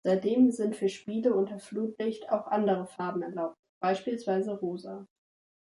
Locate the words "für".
0.75-0.89